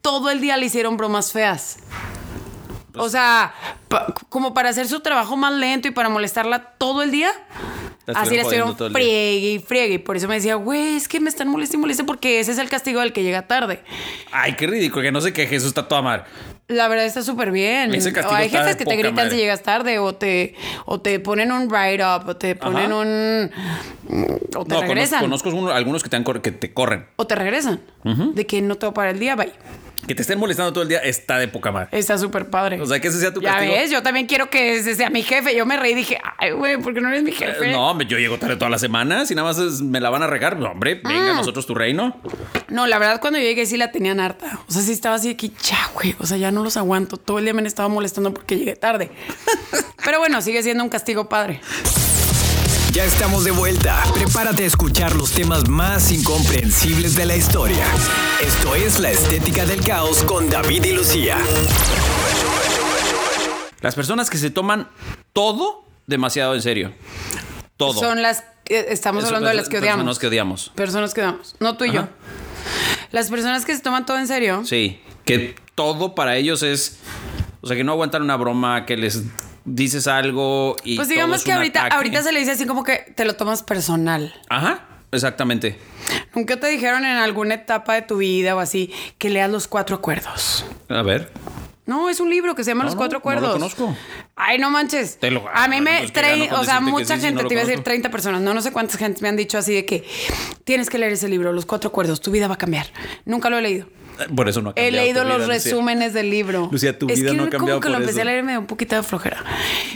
[0.00, 1.76] todo el día le hicieron bromas feas.
[2.92, 3.54] Pues O sea,
[3.88, 7.30] pa- como para hacer su trabajo más lento y para molestarla todo el día,
[8.06, 9.94] La Así le estuvieron todo friegue y friegue.
[9.94, 12.50] Y por eso me decía, güey, es que me están molestando y molestando porque ese
[12.52, 13.80] es el castigo del que llega tarde.
[14.32, 16.24] Ay, qué ridículo, que no sé qué Jesús está toda mal.
[16.68, 17.94] La verdad está súper bien.
[17.94, 19.30] Ese castigo O hay jefes que te gritan madre.
[19.30, 20.54] si llegas tarde o te,
[20.86, 22.96] o te ponen un write-up o te ponen Ajá.
[22.96, 23.50] un...
[24.56, 25.20] O te No, regresan.
[25.20, 27.06] conozco, conozco uno- algunos que te, han que te corren.
[27.16, 27.80] O te regresan.
[28.34, 29.52] De que no te va para el día, bye.
[30.06, 31.96] Que te estén molestando todo el día está de poca madre.
[31.96, 32.80] Está súper padre.
[32.80, 33.72] O sea, que ese sea tu ya castigo.
[33.74, 35.54] ves, yo también quiero que ese sea mi jefe.
[35.54, 37.70] Yo me reí y dije, ay, güey, ¿por qué no eres mi jefe?
[37.70, 40.10] Eh, No, hombre, yo llego tarde todas las semanas y nada más es- me la
[40.10, 40.56] van a regar.
[40.56, 41.08] No, hombre, Ah.
[41.08, 42.16] venga, nosotros tu reino.
[42.68, 44.58] No, la verdad, cuando yo llegué sí la tenían harta.
[44.68, 46.16] O sea, sí estaba así de que ya, güey.
[46.18, 47.16] O sea, ya no los aguanto.
[47.16, 49.10] Todo el día me han estado molestando porque llegué tarde.
[50.04, 51.60] Pero bueno, sigue siendo un castigo padre.
[52.92, 54.02] Ya estamos de vuelta.
[54.12, 57.86] Prepárate a escuchar los temas más incomprensibles de la historia.
[58.44, 61.38] Esto es La Estética del Caos con David y Lucía.
[63.80, 64.88] Las personas que se toman
[65.32, 66.92] todo demasiado en serio.
[67.76, 67.98] Todo.
[68.00, 69.96] Son las que estamos Eso- hablando de las que odiamos.
[70.04, 70.72] Personas que odiamos.
[70.74, 71.56] Personas que odiamos.
[71.60, 72.08] No tú y yo.
[73.10, 74.62] Las personas que se toman todo en serio.
[74.64, 75.00] Sí.
[75.24, 76.98] Que todo para ellos es.
[77.60, 79.22] O sea, que no aguantan una broma, que les
[79.64, 80.96] dices algo y.
[80.96, 81.96] Pues todo digamos es que un ahorita, ataque.
[81.96, 84.34] ahorita se le dice así como que te lo tomas personal.
[84.48, 85.78] Ajá, exactamente.
[86.34, 89.96] Nunca te dijeron en alguna etapa de tu vida o así que leas los cuatro
[89.96, 90.64] acuerdos.
[90.88, 91.30] A ver.
[91.84, 93.52] No, es un libro que se llama No, Los no, Cuatro no lo Acuerdos.
[93.54, 93.96] conozco.
[94.34, 95.18] Ay, no manches.
[95.18, 97.26] Te lo- a mí me pues, ¿qué trae, gano con o sea, mucha sí, si
[97.26, 97.84] gente, no te iba a decir conozco?
[97.90, 100.04] 30 personas, no, no sé cuántas gente me han dicho así de que
[100.64, 102.86] tienes que leer ese libro, Los Cuatro Acuerdos, tu vida va a cambiar.
[103.26, 103.86] Nunca lo he leído.
[104.36, 105.70] Por eso no ha He cambiado leído tu los vida, Lucía.
[105.72, 106.68] resúmenes del libro.
[106.70, 108.42] Lucía, tu es vida que no ha cambiado como que lo empecé a leer y
[108.42, 109.42] me dio un poquito de flojera.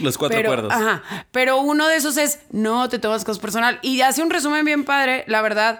[0.01, 0.73] Los Cuatro Pero, Acuerdos.
[0.73, 1.03] Ajá.
[1.31, 3.79] Pero uno de esos es no te tomas cosas personal.
[3.81, 5.79] Y hace un resumen bien padre, la verdad,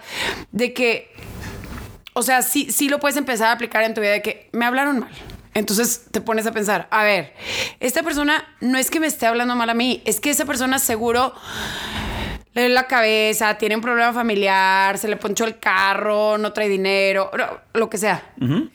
[0.52, 1.12] de que,
[2.14, 4.66] o sea, sí, sí lo puedes empezar a aplicar en tu vida de que me
[4.66, 5.12] hablaron mal.
[5.58, 7.34] Entonces te pones a pensar, a ver,
[7.80, 10.78] esta persona no es que me esté hablando mal a mí, es que esa persona
[10.78, 11.34] seguro
[12.54, 16.70] le duele la cabeza, tiene un problema familiar, se le ponchó el carro, no trae
[16.70, 18.24] dinero, no, lo que sea.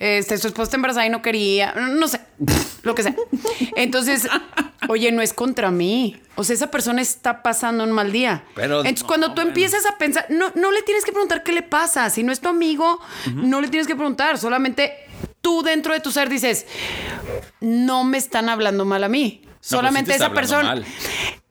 [0.01, 2.21] este, su esposa está embarazada y no quería, no sé,
[2.83, 3.15] lo que sea.
[3.77, 4.29] Entonces,
[4.89, 6.21] oye, no es contra mí.
[6.35, 8.43] O sea, esa persona está pasando un mal día.
[8.57, 9.51] Pero, Entonces, no, cuando tú bueno.
[9.51, 12.11] empiezas a pensar, no, no le tienes que preguntar qué le pasa.
[12.11, 13.01] Si no es tu amigo,
[13.35, 14.39] no le tienes que preguntar.
[14.39, 14.95] Solamente
[15.43, 16.67] tú dentro de tu ser dices,
[17.61, 19.43] no me están hablando mal a mí.
[19.61, 20.83] Solamente sí te está esa persona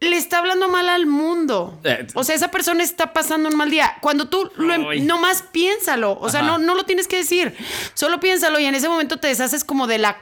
[0.08, 1.78] le está hablando mal al mundo.
[1.84, 3.96] Eh, o sea, esa persona está pasando un mal día.
[4.00, 6.18] Cuando tú lo em- nomás piénsalo.
[6.20, 6.50] O sea, Ajá.
[6.50, 7.54] no, no lo tienes que decir.
[7.94, 10.18] Solo piénsalo y en ese momento te deshaces como de la,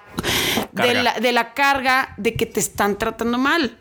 [0.72, 1.02] de Carga.
[1.02, 3.78] la, de la carga de que te están tratando mal.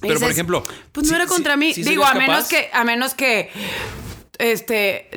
[0.00, 1.72] Pero, Dices, por ejemplo, pues no era contra mí.
[1.72, 3.50] Digo, a menos que, a menos que
[4.38, 5.10] este,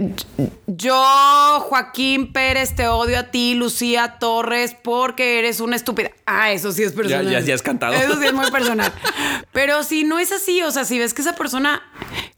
[0.68, 6.12] yo, Joaquín Pérez, te odio a ti, Lucía Torres, porque eres una estúpida.
[6.26, 7.30] Ah, eso sí es personal.
[7.30, 7.94] ya- ya has cantado.
[7.94, 8.92] Eso sí es muy personal.
[9.52, 11.82] Pero si no es así, o sea, si ves que esa persona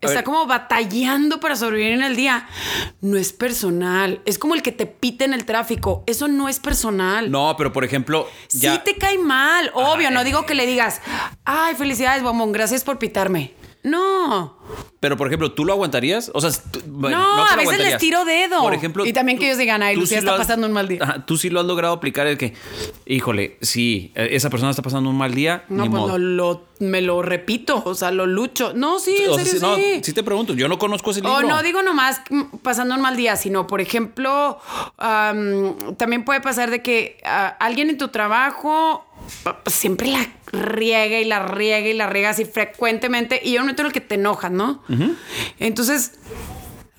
[0.02, 2.48] está como batallando para sobrevivir en el día,
[3.02, 4.22] no es personal.
[4.26, 6.04] Es como el que te pita en el tráfico.
[6.08, 7.32] Eso no es personal.
[7.32, 8.74] No, pero por ejemplo, ya.
[8.76, 10.10] Sí te cae mal, obvio.
[10.10, 10.14] Ay.
[10.14, 11.02] No digo que le digas,
[11.46, 13.54] ay, felicidades, bombón, gracias por pitarme.
[13.84, 14.58] No.
[15.02, 16.32] Pero por ejemplo, ¿tú lo aguantarías?
[16.34, 18.62] O sea, tú- bueno, No, a veces les tiro dedo.
[18.62, 20.88] Por ejemplo, Y también que ellos digan, "Ay, Lucía está lo has- pasando un mal
[20.88, 21.00] día".
[21.04, 22.54] Ajá, tú sí lo has logrado aplicar el que,
[23.06, 25.66] híjole, sí, eh, esa persona está pasando un mal día.
[25.68, 26.12] No, ni pues modo.
[26.14, 28.72] no, lo, me lo repito, o sea, lo lucho.
[28.74, 30.00] No, sí, en O sea, serio, sí, no, sí.
[30.04, 31.36] sí te pregunto, yo no conozco ese libro.
[31.36, 32.22] O no digo nomás
[32.62, 34.58] pasando un mal día, sino, por ejemplo,
[34.98, 39.06] am, también puede pasar de que ah, alguien en tu trabajo
[39.68, 43.82] siempre la riega y la riega y la riega así frecuentemente y hay un momento
[43.82, 44.84] en el que te enojas, ¿no?
[45.60, 46.14] Entonces,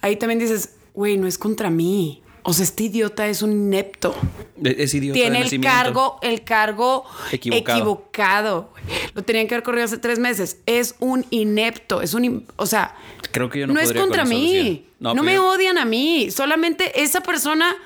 [0.00, 2.20] ahí también dices, güey, no es contra mí.
[2.46, 4.14] O sea, este idiota es un inepto.
[4.62, 7.78] Es es idiota Tiene de el cargo, el cargo Equivocado.
[7.78, 8.70] equivocado.
[9.14, 10.58] Lo tenían que haber corrido hace tres meses.
[10.66, 12.96] Es un inepto, es un, o sea,
[13.32, 14.86] Creo que yo no es podría con contra mí.
[15.04, 16.30] No, No, pero me yo- odian a mí.
[16.30, 17.76] Solamente esa persona,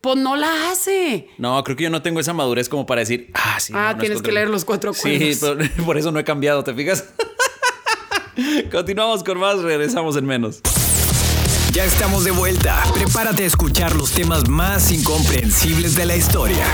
[0.00, 1.28] pues no la hace.
[1.36, 3.72] No, creo que yo no tengo esa madurez como para decir, ah, sí.
[3.74, 4.34] Ah, no, no es tienes contra que mí".
[4.36, 5.58] leer los cuatro Sí, acuerdos.
[5.74, 7.06] pero por eso no he cambiado, ¿te fijas?
[8.70, 10.60] Continuamos con más, regresamos en menos.
[11.72, 12.82] Ya estamos de vuelta.
[12.94, 16.64] Prepárate a escuchar los temas más incomprensibles de la historia.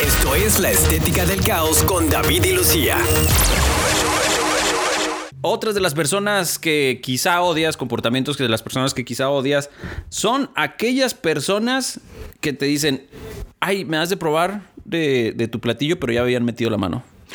[0.00, 2.98] Esto es La Estética del Caos con David y Lucía.
[5.42, 9.70] Otras de las personas que quizá odias, comportamientos que de las personas que quizá odias,
[10.08, 12.00] son aquellas personas
[12.40, 13.06] que te dicen,
[13.60, 17.02] ay, me has de probar de, de tu platillo, pero ya habían metido la mano.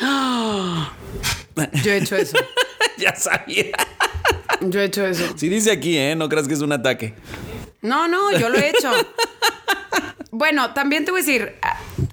[1.84, 2.36] Yo he hecho eso.
[2.98, 3.76] ya sabía.
[4.60, 5.24] Yo he hecho eso.
[5.36, 6.14] Sí dice aquí, ¿eh?
[6.16, 7.14] No creas que es un ataque.
[7.82, 8.90] No, no, yo lo he hecho.
[10.30, 11.54] bueno, también te voy a decir,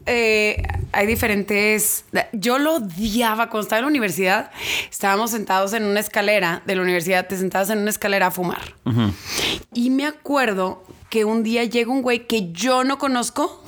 [0.06, 0.62] eh,
[0.94, 2.06] hay diferentes.
[2.32, 4.52] Yo lo odiaba cuando estaba en la universidad.
[4.90, 8.62] Estábamos sentados en una escalera de la universidad, te sentabas en una escalera a fumar.
[9.74, 13.64] Y me acuerdo que un día llega un güey que yo no conozco,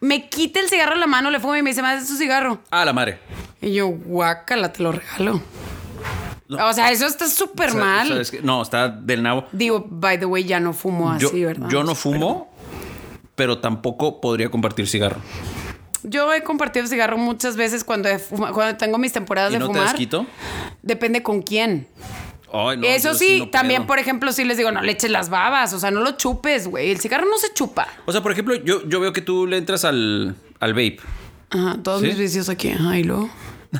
[0.00, 2.16] me quita el cigarro de la mano, le fuma y me dice, ¿más de su
[2.16, 2.60] cigarro?
[2.70, 3.18] Ah, la madre.
[3.60, 5.40] Y yo, guácala, te lo regalo.
[6.50, 8.26] O sea, eso está súper O sea, mal.
[8.42, 9.46] No, está del nabo.
[9.52, 11.68] Digo, by the way, ya no fumo Yo, así, ¿verdad?
[11.68, 12.50] yo no fumo,
[13.34, 15.20] pero tampoco podría compartir cigarro.
[16.02, 19.66] Yo he compartido cigarro muchas veces cuando, fuma- cuando tengo mis temporadas ¿Y de no
[19.68, 19.88] te fumar.
[19.88, 20.26] desquito?
[20.82, 21.86] Depende con quién.
[22.52, 25.74] No, Eso sí, no también, por ejemplo, sí les digo, no le eches las babas,
[25.74, 26.90] o sea, no lo chupes, güey.
[26.90, 27.86] El cigarro no se chupa.
[28.06, 30.98] O sea, por ejemplo, yo, yo veo que tú le entras al, al vape.
[31.50, 32.06] Ajá, todos ¿Sí?
[32.06, 32.72] mis vicios aquí.
[32.80, 33.28] Ay, lo.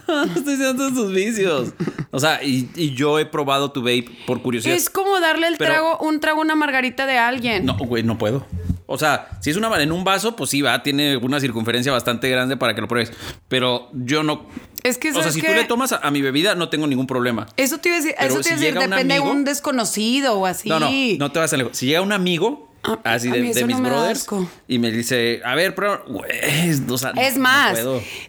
[0.07, 1.71] No estoy diciendo tus vicios.
[2.11, 4.75] O sea, y, y yo he probado tu vape por curiosidad.
[4.77, 7.65] Es como darle el Pero- trago, un trago a una margarita de alguien.
[7.65, 8.47] No, güey, no puedo.
[8.91, 12.31] O sea, si es una en un vaso, pues sí, va, tiene una circunferencia bastante
[12.31, 13.13] grande para que lo pruebes.
[13.47, 14.47] Pero yo no.
[14.83, 16.87] Es que, o sea, ¿sabes si tú le tomas a, a mi bebida, no tengo
[16.87, 17.47] ningún problema.
[17.59, 20.39] Eso te iba a decir, Pero eso te iba a decir, depende de un desconocido
[20.39, 20.71] o así.
[20.71, 21.77] No, no, no te vas a lejos.
[21.77, 24.27] Si llega un amigo, Ah, así de, mis no me da brothers,
[24.69, 27.79] y me dice, a ver, pero, o sea, Es no más,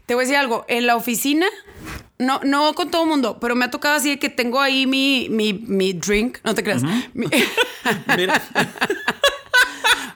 [0.06, 0.65] te voy a decir algo.
[0.67, 1.45] En la oficina,
[2.17, 4.88] no, no con todo el mundo, pero me ha tocado así de que tengo ahí
[4.88, 6.84] mi, mi, mi drink, no te creas.
[7.13, 7.28] Mi-
[8.17, 8.41] Mira,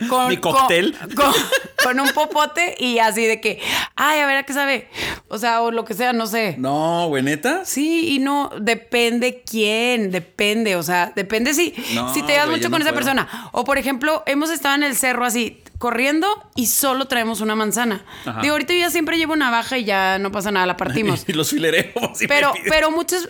[0.10, 0.96] con, Mi cóctel.
[0.98, 1.34] Con, con-
[1.84, 3.60] con un popote y así de que,
[3.96, 4.88] ay, a ver a qué sabe.
[5.28, 6.56] O sea, o lo que sea, no sé.
[6.58, 7.66] no, güey, neta.
[7.66, 12.70] Sí, y no, depende quién, depende, o sea, depende si, No, si te llevas mucho
[12.70, 12.96] con no esa puedo.
[13.06, 13.50] persona.
[13.52, 18.06] O por ejemplo, hemos estado en el cerro así, corriendo y solo traemos una manzana.
[18.26, 18.42] Ajá.
[18.42, 21.24] Digo, ahorita yo ya siempre llevo navaja y ya no pasa nada, la partimos.
[21.28, 22.20] Y los fileremos.
[22.28, 23.28] Pero, pero muchas,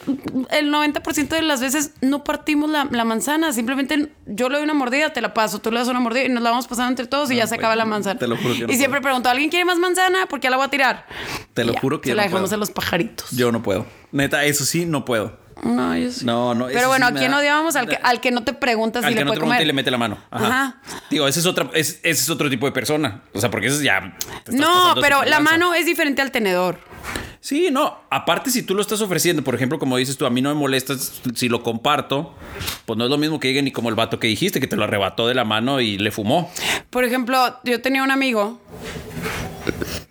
[0.52, 3.54] el 90% de las veces no partimos la, la manzana.
[3.54, 6.30] Simplemente yo le doy una mordida, te la paso, tú le das una mordida y
[6.30, 8.20] nos la vamos pasando entre todos y ya se güey, acaba la manzana.
[8.20, 10.26] te lo juro que no y siempre pregunto, ¿alguien quiere más manzana?
[10.30, 11.06] Porque ya la voy a tirar.
[11.54, 12.56] Te Y lo ya, juro que Se yo la no dejamos puedo.
[12.56, 13.32] a los pajaritos.
[13.32, 13.86] Yo no puedo.
[14.12, 15.38] Neta, eso sí, no puedo.
[15.62, 16.26] No, yo sí.
[16.26, 16.68] No, no.
[16.68, 17.76] Pero bueno, sí ¿a quién odiábamos?
[17.76, 19.62] Al que, al que no te preguntas Al si que le no puede te comer.
[19.62, 20.18] y le mete la mano.
[20.32, 20.46] Ajá.
[20.48, 20.76] Ajá.
[21.10, 23.22] Digo, ese es, otra, es- ese es otro tipo de persona.
[23.34, 24.18] O sea, porque eso es ya.
[24.52, 26.80] No, pero la mano es diferente al tenedor.
[27.40, 28.00] Sí, no.
[28.10, 30.56] Aparte, si tú lo estás ofreciendo, por ejemplo, como dices tú, a mí no me
[30.56, 30.96] molesta
[31.36, 32.34] si lo comparto,
[32.86, 34.78] pues no es lo mismo que lleguen ni como el vato que dijiste, que te
[34.78, 36.50] lo arrebató de la mano y le fumó.
[36.90, 38.62] Por ejemplo, yo tenía un amigo.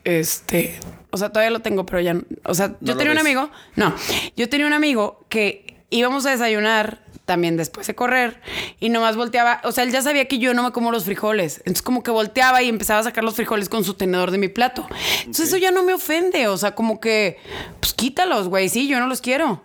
[0.04, 0.78] Este.
[1.12, 2.14] O sea, todavía lo tengo, pero ya.
[2.14, 3.50] no- O sea, yo tenía un amigo.
[3.76, 3.94] No.
[4.36, 8.40] Yo tenía un amigo que íbamos a desayunar también después de correr
[8.80, 9.60] y nomás volteaba.
[9.64, 11.58] O sea, él ya sabía que yo no me como los frijoles.
[11.58, 14.48] Entonces, como que volteaba y empezaba a sacar los frijoles con su tenedor de mi
[14.48, 14.86] plato.
[15.20, 16.48] Entonces, eso ya no me ofende.
[16.48, 17.38] O sea, como que.
[17.78, 18.68] Pues quítalos, güey.
[18.68, 19.62] Sí, yo no los quiero.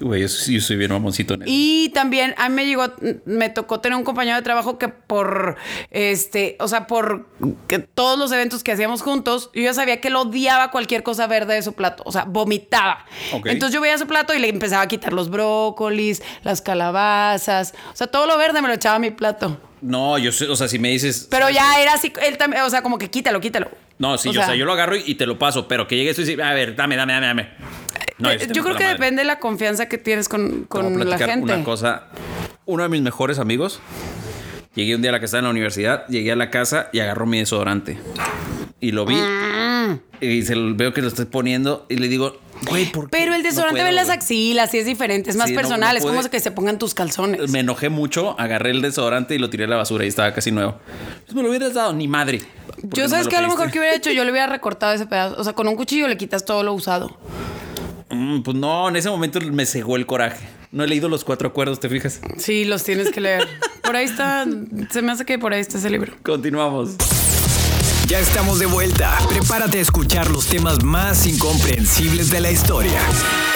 [0.00, 1.50] Güey, yo, soy bien mamoncito en eso.
[1.52, 2.84] Y también a mí me llegó,
[3.24, 5.56] me tocó tener un compañero de trabajo que por,
[5.90, 7.26] este, o sea, por
[7.68, 11.26] que todos los eventos que hacíamos juntos, yo ya sabía que él odiaba cualquier cosa
[11.26, 13.06] verde de su plato, o sea, vomitaba.
[13.44, 17.96] Entonces yo veía su plato y le empezaba a quitar los brócolis, las calabazas, o
[17.96, 19.60] sea, todo lo verde me lo echaba a mi plato.
[19.80, 21.28] No, yo o sea, si me dices.
[21.30, 23.70] Pero ya era así, él también, o sea, como que quítalo, quítalo.
[23.98, 25.96] No, sí, yo, o sea, yo lo agarro y, y te lo paso, pero que
[25.96, 27.48] llegues tú y dices, a ver, dame, dame, dame, dame.
[28.18, 28.94] No, Eh, yo creo que madre.
[28.98, 31.52] depende de la confianza que tienes con, con la gente.
[31.54, 32.04] Una cosa.
[32.66, 33.80] Uno de mis mejores amigos,
[34.74, 37.00] llegué un día a la que estaba en la universidad, llegué a la casa y
[37.00, 37.98] agarró mi desodorante.
[38.80, 39.16] Y lo vi.
[39.16, 40.00] Mm.
[40.20, 43.10] Y se lo veo que lo estoy poniendo y le digo, güey, ¿por qué?
[43.10, 44.16] Pero el No desodorante puedo, ve las güey".
[44.16, 46.78] axilas y es diferente, es más Sí, no- personal, no es como que se pongan
[46.78, 47.50] tus calzones.
[47.50, 50.50] Me enojé mucho, agarré el desodorante y lo tiré a la basura y estaba casi
[50.52, 50.76] nuevo.
[51.24, 52.40] Pues me lo hubieras dado, ni madre.
[52.66, 54.46] ¿Por qué Yo no sabes que a lo mejor que hubiera hecho, yo le hubiera
[54.46, 55.36] recortado ese pedazo.
[55.38, 57.18] O sea, con un cuchillo le quitas todo lo usado.
[58.14, 60.46] Mm, pues no, en ese momento me cegó el coraje.
[60.72, 62.20] No he leído los cuatro acuerdos, ¿te fijas?
[62.38, 63.46] Sí, los tienes que leer.
[63.82, 64.44] Por ahí está,
[64.90, 66.12] se me hace que por ahí está ese libro.
[66.22, 66.96] Continuamos.
[68.06, 69.16] Ya estamos de vuelta.
[69.28, 73.00] Prepárate a escuchar los temas más incomprensibles de la historia.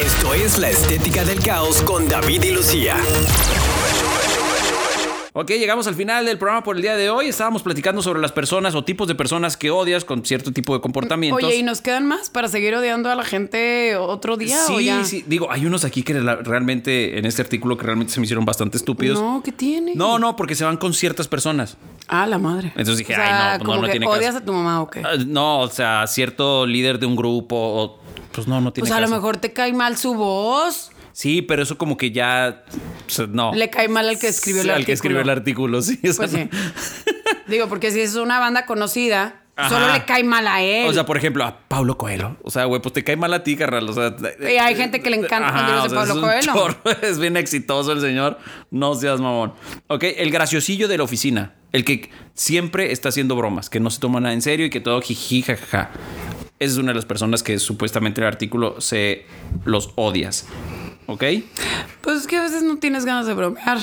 [0.01, 2.97] Esto es La Estética del Caos con David y Lucía.
[5.41, 7.29] Ok, llegamos al final del programa por el día de hoy.
[7.29, 10.81] Estábamos platicando sobre las personas o tipos de personas que odias con cierto tipo de
[10.81, 11.45] comportamientos.
[11.45, 14.87] Oye, ¿y nos quedan más para seguir odiando a la gente otro día o Sí,
[14.87, 15.05] ya?
[15.05, 15.23] sí.
[15.29, 18.79] Digo, hay unos aquí que realmente, en este artículo, que realmente se me hicieron bastante
[18.79, 19.21] estúpidos.
[19.21, 19.95] No, ¿qué tiene?
[19.95, 21.77] No, no, porque se van con ciertas personas.
[22.09, 22.71] Ah, la madre.
[22.71, 24.39] Entonces dije, O sea, ay, no, pues no, como no que tiene odias caso.
[24.39, 25.03] a tu mamá o qué.
[25.05, 27.99] Ah, No, o sea, cierto líder de un grupo, o-
[28.33, 30.91] pues no, no tiene Pues a lo mejor te cae mal su voz.
[31.19, 32.63] Sí, pero eso como que ya,
[33.09, 33.53] o sea, no.
[33.53, 34.77] Le cae mal al que escribió el Sí, artículo.
[34.83, 35.99] Al que escribió el artículo, sí.
[36.09, 36.49] o sea, Pues sí.
[37.49, 39.69] Digo, porque si es una banda conocida, Ajá.
[39.69, 40.87] solo le cae mal a él.
[40.89, 42.37] O sea, por ejemplo, a Pablo Coelho.
[42.45, 43.89] O sea, güey, pues te cae mal a ti, carnal.
[43.89, 44.15] O sea,
[44.49, 46.53] Y hay gente que le encanta los libros de Pablo es un Coelho.
[46.85, 48.39] chorro, es bien exitoso el señor.
[48.71, 49.55] No seas mamón.
[49.89, 51.55] Ok, el graciosillo de la oficina.
[51.73, 54.79] El que siempre está haciendo bromas, que no se toma nada en serio y que
[54.81, 55.91] todo jiji, jajaja.
[56.61, 59.27] esa es una de las personas que supuestamente el artículo se
[59.65, 60.47] los odias.
[61.11, 61.25] ¿Ok?
[62.03, 63.79] Pues es que a veces no tienes ganas de bromear.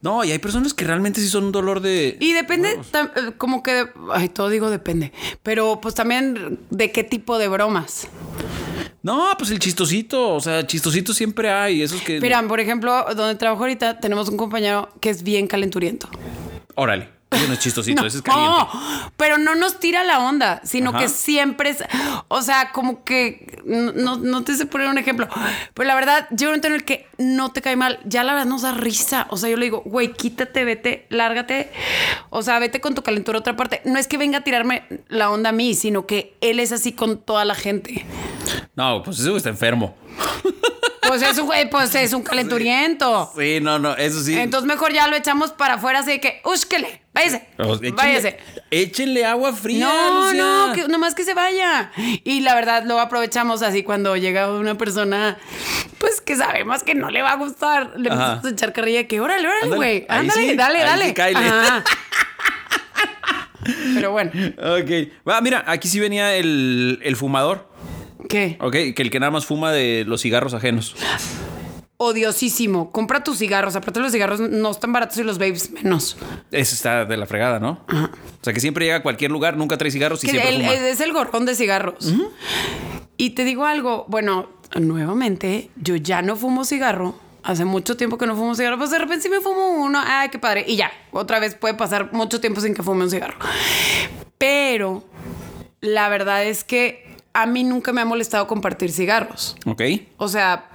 [0.00, 2.16] No, y hay personas que realmente sí son un dolor de.
[2.20, 7.04] Y depende, tam- eh, como que, ay, todo digo depende, pero pues también de qué
[7.04, 8.08] tipo de bromas.
[9.02, 10.34] No, pues el chistosito.
[10.34, 11.82] O sea, chistosito siempre hay.
[11.82, 12.20] Esos que.
[12.20, 16.08] Mira, por ejemplo, donde trabajo ahorita tenemos un compañero que es bien calenturiento.
[16.74, 17.08] Órale.
[17.34, 18.66] Ese no es chistosito, No, ese es caliente.
[19.16, 21.00] pero no nos tira la onda, sino Ajá.
[21.00, 21.84] que siempre es,
[22.28, 25.28] o sea, como que no, no, no te sé poner un ejemplo,
[25.74, 28.34] pero la verdad, llega un momento en el que no te cae mal, ya la
[28.34, 31.70] verdad nos da risa, o sea, yo le digo, güey, quítate, vete, lárgate,
[32.30, 33.80] o sea, vete con tu calentura a otra parte.
[33.84, 36.92] No es que venga a tirarme la onda a mí, sino que él es así
[36.92, 38.04] con toda la gente.
[38.76, 39.94] No, pues ese güey está enfermo.
[41.06, 43.30] Pues es un güey, pues es un calenturiento.
[43.38, 44.38] Sí, no, no, eso sí.
[44.38, 48.38] Entonces mejor ya lo echamos para afuera, así de que, úsquele, váyase, Pues, échenle- váyase.
[48.70, 49.86] Échenle agua fría.
[49.86, 50.42] No, Lucía.
[50.42, 51.92] no, que, nomás que se vaya.
[52.24, 55.36] Y la verdad, luego aprovechamos así cuando llega una persona,
[55.98, 57.92] pues que sabemos que no le va a gustar.
[57.96, 58.14] Le Ajá.
[58.22, 60.06] empezamos a echar carrilla de que, órale, órale, Ándale, güey.
[60.08, 61.06] ahí Ándale, sí, dale, ahí dale.
[61.08, 61.38] sí, cáele.
[61.38, 61.84] Ajá.
[63.94, 64.90] Pero bueno, Ok.
[65.28, 67.72] Va, mira, aquí sí venía el, el fumador.
[68.28, 68.56] ¿Qué?
[68.60, 70.94] Ok, que el que nada más fuma de los cigarros ajenos.
[71.96, 72.90] Odiosísimo.
[72.90, 73.76] Compra tus cigarros.
[73.76, 76.16] Aparte, los cigarros no están baratos y los babes menos.
[76.50, 77.84] Ese está de la fregada, ¿no?
[77.88, 80.62] O sea, que siempre llega a cualquier lugar, nunca trae cigarros y Que siempre el-
[80.62, 80.74] fuma.
[80.74, 82.12] es el gorrón de cigarros.
[83.16, 87.14] Y te digo algo, bueno, nuevamente, yo ya no fumo cigarro.
[87.44, 88.76] Hace mucho tiempo que no fumo cigarro.
[88.78, 90.02] Pues de repente sí me fumo uno.
[90.04, 90.64] Ay, qué padre.
[90.66, 93.36] Y ya, otra vez puede pasar mucho tiempo sin que fume un cigarro.
[94.38, 95.04] Pero
[95.80, 99.56] la verdad es que a mí nunca me ha molestado compartir cigarros.
[99.66, 99.82] Ok.
[100.16, 100.70] O sea,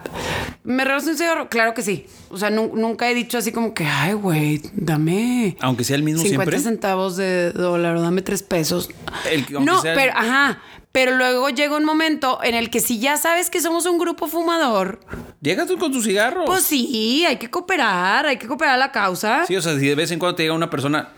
[0.64, 1.50] ¿me regalas un cigarro?
[1.50, 2.06] Claro que sí.
[2.30, 6.04] O sea, nu- nunca he dicho así como que, ay, güey, dame Aunque sea el
[6.04, 6.60] mismo 50 siempre.
[6.72, 8.90] centavos de dólar o dame tres pesos.
[9.32, 10.62] El no, sea el- pero, ajá.
[10.92, 14.28] Pero luego llega un momento en el que si ya sabes que somos un grupo
[14.28, 15.00] fumador,
[15.40, 16.46] Llega tú con tu cigarro.
[16.46, 19.46] pues sí, hay que cooperar, hay que cooperar a la causa.
[19.46, 21.10] Sí, o sea, si de vez en cuando te llega una persona,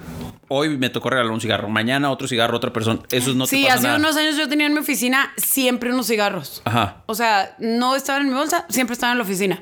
[0.53, 3.63] hoy me tocó regalar un cigarro, mañana otro cigarro, otra persona, eso no te Sí,
[3.63, 3.99] pasa hace nada.
[3.99, 6.61] unos años yo tenía en mi oficina siempre unos cigarros.
[6.65, 7.03] Ajá.
[7.05, 9.61] O sea, no estaban en mi bolsa, siempre estaban en la oficina.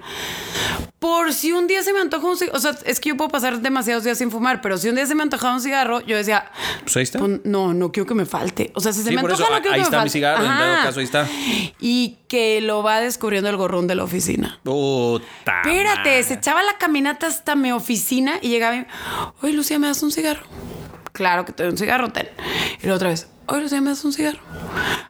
[0.98, 3.30] Por si un día se me antoja un cigarro, o sea, es que yo puedo
[3.30, 6.18] pasar demasiados días sin fumar, pero si un día se me antojaba un cigarro, yo
[6.18, 7.20] decía, Pues ahí está.
[7.20, 8.72] "Pues, no, no quiero que me falte.
[8.76, 9.98] O sea, si se Sí, me por antoja, eso, no quiero ahí que me está
[9.98, 10.12] mi falte.
[10.12, 11.28] cigarro, en dado caso, ahí está.
[11.80, 14.60] Y que lo va descubriendo el gorrón de la oficina.
[14.64, 15.26] Puta
[15.64, 16.24] Espérate, madre.
[16.24, 18.86] se echaba la caminata hasta mi oficina y llegaba y,
[19.42, 20.44] oye, Lucía, ¿me das un cigarro?
[21.20, 22.30] Claro que te doy un cigarro, ten.
[22.82, 24.40] Y la otra vez, oye, Lucía, ¿me das un cigarro?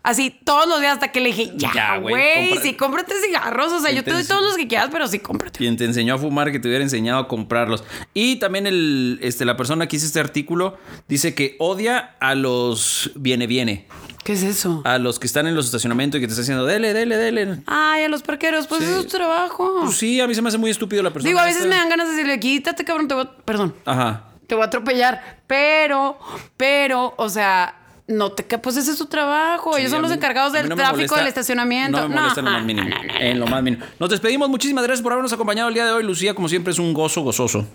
[0.01, 3.71] Así todos los días hasta que le dije, Ya, güey, sí, cómprate cigarros.
[3.71, 5.59] O sea, yo te doy todos los que quieras, pero sí, cómprate.
[5.59, 7.83] Quien te enseñó a fumar, que te hubiera enseñado a comprarlos.
[8.15, 13.11] Y también el, este, la persona que hizo este artículo dice que odia a los
[13.13, 13.87] viene viene,
[14.23, 14.81] ¿Qué es eso?
[14.83, 17.61] a los que están en los estacionamientos y que te están haciendo dele, dele, dele.
[17.67, 18.87] Ay, a los parqueros, pues Sí.
[18.89, 19.81] eso es tu trabajo.
[19.83, 21.29] Pues sí, a mí se me hace muy estúpido la persona.
[21.29, 21.69] Digo, a veces esta.
[21.69, 23.31] me dan ganas de decirle, quítate, cabrón, te voy a...
[23.45, 23.75] Perdón.
[23.85, 24.25] Ajá.
[24.49, 25.37] Te voy a atropellar.
[25.47, 26.19] Pero,
[26.57, 27.75] pero, o sea,
[28.07, 29.73] no te pues ese es su trabajo.
[29.75, 32.01] Sí, Ellos son los encargados del no tráfico molesta- del estacionamiento.
[32.01, 32.89] No me molesta en lo más mínimo.
[32.89, 33.19] no, no, no.
[33.19, 33.85] En lo más mínimo.
[33.99, 34.49] Nos despedimos.
[34.49, 36.33] Muchísimas gracias por habernos acompañado el día de hoy, Lucía.
[36.33, 37.65] Como siempre, es un gozo gozoso.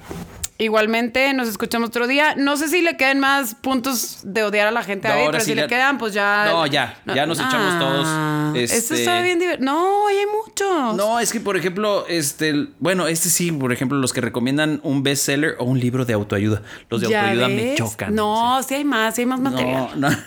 [0.57, 2.37] Igualmente, nos escuchamos otro día.
[2.37, 5.25] No sé si le quedan más puntos de odiar a la gente No, a ver,
[5.27, 6.47] ahora pero sí si ya- le quedan, pues ya.
[6.49, 9.65] No, ya, ya nos echamos todos, Esto este- está bien divertido.
[9.73, 10.95] No, hay muchos.
[10.97, 15.03] No, es que, por ejemplo, este, bueno, este sí, por ejemplo, los que recomiendan un
[15.03, 16.63] bestseller o un libro de autoayuda.
[16.89, 18.15] Los de ¿Ya autoayuda me chocan.
[18.15, 19.89] No, sí hay más, sí hay más material.
[19.97, 20.17] no, no.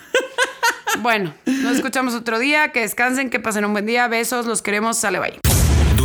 [1.01, 2.71] Bueno, nos escuchamos otro día.
[2.71, 4.07] Que descansen, que pasen un buen día.
[4.07, 4.97] Besos, los queremos.
[4.97, 5.56] Sale, bye.